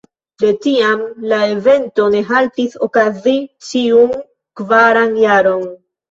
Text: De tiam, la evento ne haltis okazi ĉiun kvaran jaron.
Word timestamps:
De 0.43 0.47
tiam, 0.61 1.01
la 1.33 1.37
evento 1.55 2.07
ne 2.15 2.21
haltis 2.29 2.77
okazi 2.85 3.33
ĉiun 3.67 4.15
kvaran 4.63 5.13
jaron. 5.25 5.69